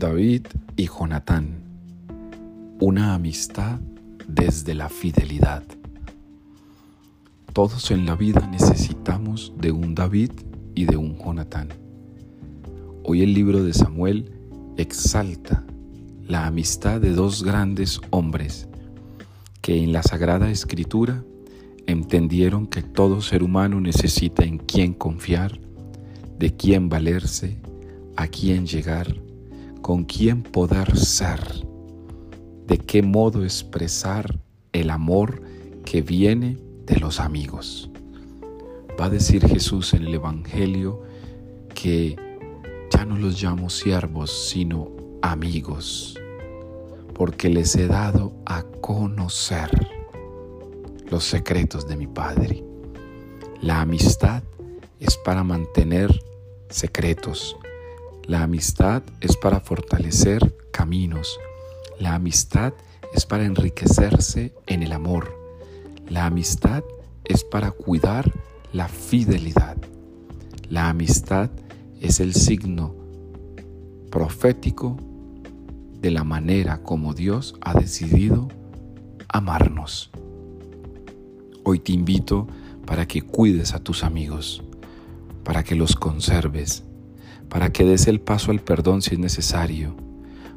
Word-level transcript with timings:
David 0.00 0.46
y 0.76 0.86
Jonatán. 0.86 1.60
Una 2.80 3.12
amistad 3.12 3.80
desde 4.26 4.74
la 4.74 4.88
fidelidad. 4.88 5.62
Todos 7.52 7.90
en 7.90 8.06
la 8.06 8.16
vida 8.16 8.48
necesitamos 8.50 9.52
de 9.58 9.72
un 9.72 9.94
David 9.94 10.30
y 10.74 10.86
de 10.86 10.96
un 10.96 11.18
Jonatán. 11.18 11.68
Hoy 13.04 13.22
el 13.22 13.34
libro 13.34 13.62
de 13.62 13.74
Samuel 13.74 14.32
exalta 14.78 15.66
la 16.26 16.46
amistad 16.46 16.98
de 16.98 17.10
dos 17.10 17.42
grandes 17.42 18.00
hombres 18.08 18.70
que 19.60 19.84
en 19.84 19.92
la 19.92 20.02
Sagrada 20.02 20.50
Escritura 20.50 21.22
entendieron 21.86 22.66
que 22.66 22.82
todo 22.82 23.20
ser 23.20 23.42
humano 23.42 23.82
necesita 23.82 24.44
en 24.44 24.56
quién 24.56 24.94
confiar, 24.94 25.60
de 26.38 26.56
quién 26.56 26.88
valerse, 26.88 27.58
a 28.16 28.28
quién 28.28 28.66
llegar, 28.66 29.14
con 29.82 30.04
quién 30.04 30.42
poder 30.42 30.96
ser, 30.96 31.40
de 32.66 32.78
qué 32.78 33.02
modo 33.02 33.44
expresar 33.44 34.38
el 34.72 34.90
amor 34.90 35.42
que 35.84 36.02
viene 36.02 36.58
de 36.86 36.96
los 36.96 37.20
amigos. 37.20 37.90
Va 39.00 39.06
a 39.06 39.10
decir 39.10 39.46
Jesús 39.46 39.94
en 39.94 40.04
el 40.04 40.14
Evangelio 40.14 41.02
que 41.74 42.16
ya 42.90 43.04
no 43.04 43.16
los 43.16 43.42
llamo 43.42 43.70
siervos, 43.70 44.48
sino 44.48 44.90
amigos, 45.22 46.18
porque 47.14 47.48
les 47.48 47.74
he 47.76 47.86
dado 47.86 48.32
a 48.46 48.62
conocer 48.80 49.70
los 51.10 51.24
secretos 51.24 51.86
de 51.88 51.96
mi 51.96 52.06
Padre. 52.06 52.64
La 53.62 53.80
amistad 53.80 54.42
es 54.98 55.16
para 55.16 55.44
mantener 55.44 56.10
secretos. 56.68 57.56
La 58.30 58.44
amistad 58.44 59.02
es 59.20 59.36
para 59.36 59.58
fortalecer 59.58 60.56
caminos. 60.70 61.36
La 61.98 62.14
amistad 62.14 62.72
es 63.12 63.26
para 63.26 63.44
enriquecerse 63.44 64.54
en 64.68 64.84
el 64.84 64.92
amor. 64.92 65.36
La 66.08 66.26
amistad 66.26 66.84
es 67.24 67.42
para 67.42 67.72
cuidar 67.72 68.32
la 68.72 68.86
fidelidad. 68.86 69.76
La 70.68 70.88
amistad 70.88 71.50
es 72.00 72.20
el 72.20 72.34
signo 72.34 72.94
profético 74.12 74.96
de 76.00 76.12
la 76.12 76.22
manera 76.22 76.84
como 76.84 77.14
Dios 77.14 77.56
ha 77.60 77.74
decidido 77.74 78.46
amarnos. 79.26 80.12
Hoy 81.64 81.80
te 81.80 81.90
invito 81.90 82.46
para 82.86 83.08
que 83.08 83.22
cuides 83.22 83.74
a 83.74 83.80
tus 83.80 84.04
amigos, 84.04 84.62
para 85.42 85.64
que 85.64 85.74
los 85.74 85.96
conserves, 85.96 86.84
para 87.50 87.72
que 87.72 87.84
des 87.84 88.06
el 88.06 88.20
paso 88.20 88.52
al 88.52 88.60
perdón 88.60 89.02
si 89.02 89.14
es 89.14 89.18
necesario, 89.18 89.94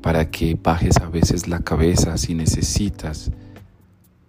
para 0.00 0.30
que 0.30 0.56
bajes 0.60 0.96
a 0.98 1.08
veces 1.08 1.48
la 1.48 1.60
cabeza 1.60 2.16
si 2.16 2.34
necesitas 2.34 3.32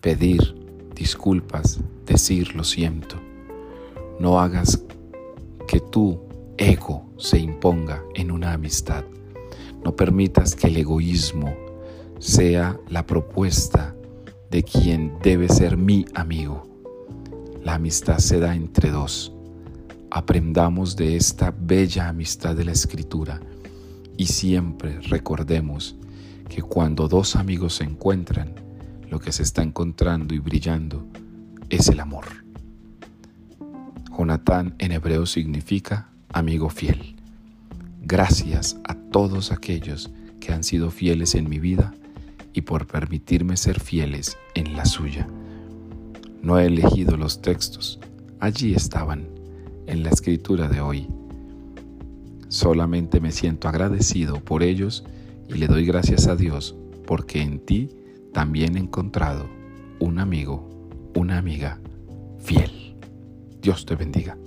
pedir 0.02 0.56
disculpas, 0.96 1.80
decir 2.06 2.56
lo 2.56 2.64
siento. 2.64 3.22
No 4.20 4.40
hagas 4.40 4.84
que 5.68 5.80
tu 5.80 6.20
ego 6.58 7.06
se 7.18 7.38
imponga 7.38 8.04
en 8.16 8.32
una 8.32 8.54
amistad. 8.54 9.06
No 9.86 9.96
permitas 9.96 10.56
que 10.56 10.68
el 10.68 10.78
egoísmo 10.78 11.56
sea 12.18 12.80
la 12.90 13.06
propuesta 13.06 13.96
de 14.50 14.64
quien 14.64 15.14
debe 15.22 15.48
ser 15.48 15.78
mi 15.78 16.06
amigo. 16.16 16.64
La 17.64 17.76
amistad 17.76 18.18
se 18.18 18.40
da 18.40 18.56
entre 18.56 18.90
dos. 18.90 19.37
Aprendamos 20.10 20.96
de 20.96 21.18
esta 21.18 21.54
bella 21.58 22.08
amistad 22.08 22.56
de 22.56 22.64
la 22.64 22.72
Escritura 22.72 23.42
y 24.16 24.28
siempre 24.28 25.02
recordemos 25.02 25.96
que 26.50 26.62
cuando 26.62 27.08
dos 27.08 27.36
amigos 27.36 27.76
se 27.76 27.84
encuentran, 27.84 28.56
lo 29.10 29.20
que 29.20 29.32
se 29.32 29.44
está 29.44 29.64
encontrando 29.64 30.34
y 30.34 30.40
brillando 30.40 31.06
es 31.70 31.90
el 31.90 32.00
amor. 32.00 32.26
Jonatán 34.18 34.76
en 34.80 34.94
hebreo 34.94 35.26
significa 35.26 36.10
amigo 36.34 36.70
fiel. 36.70 37.16
Gracias 38.02 38.78
a 38.86 38.96
todos 38.96 39.52
aquellos 39.52 40.10
que 40.40 40.54
han 40.54 40.64
sido 40.64 40.90
fieles 40.90 41.36
en 41.36 41.50
mi 41.50 41.60
vida 41.60 41.94
y 42.54 42.62
por 42.62 42.88
permitirme 42.88 43.58
ser 43.58 43.80
fieles 43.80 44.38
en 44.56 44.76
la 44.76 44.86
suya. 44.86 45.28
No 46.42 46.58
he 46.58 46.66
elegido 46.66 47.18
los 47.18 47.42
textos, 47.42 48.00
allí 48.40 48.74
estaban, 48.74 49.28
en 49.88 50.04
la 50.04 50.10
escritura 50.10 50.68
de 50.68 50.82
hoy. 50.82 51.08
Solamente 52.50 53.20
me 53.20 53.32
siento 53.32 53.68
agradecido 53.68 54.36
por 54.36 54.64
ellos 54.64 55.04
y 55.50 55.56
le 55.56 55.68
doy 55.68 55.86
gracias 55.86 56.28
a 56.28 56.36
Dios 56.36 56.76
porque 57.06 57.42
en 57.42 57.60
ti 57.60 57.90
también 58.34 58.76
he 58.76 58.80
encontrado 58.80 59.50
un 60.00 60.20
amigo, 60.20 60.70
una 61.16 61.38
amiga 61.38 61.80
fiel. 62.40 62.96
Dios 63.62 63.86
te 63.86 63.96
bendiga. 63.96 64.38